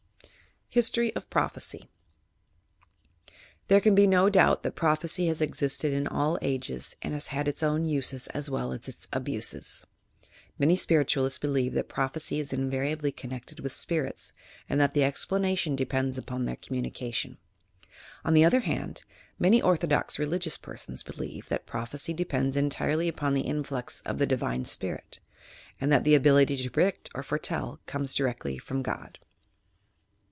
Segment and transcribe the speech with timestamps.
[0.73, 1.89] HISTOBT OP PROPHECY
[3.67, 7.49] There can be no doubt that prophecy has existed in all ages and has had
[7.49, 9.85] its own uses as well as its abuses.
[10.57, 14.31] Many spiritualists believe that prophecy is invariably eonnected with spirits
[14.69, 17.37] and that the explanation depends upon their communication.
[18.23, 19.03] On the other hand,
[19.37, 24.63] many orthodox religious persons believe that prophecy depends entirely upon the influx of the divine
[24.63, 25.19] spirit,
[25.81, 29.19] and that the ability to predict or foretell comes directly from God.